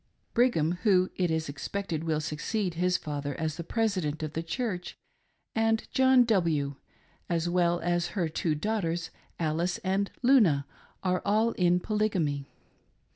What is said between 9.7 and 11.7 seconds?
and Luna, are all